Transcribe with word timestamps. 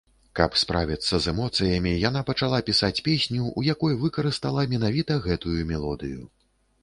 Каб 0.37 0.55
справіцца 0.59 1.17
з 1.23 1.29
эмоцыямі, 1.31 1.91
яна 2.03 2.23
пачала 2.29 2.61
пісаць 2.69 3.03
песню, 3.09 3.51
у 3.61 3.65
якой 3.67 3.97
выкарыстала 4.07 4.63
менавіта 4.73 5.19
гэтую 5.27 5.59
мелодыю. 5.73 6.21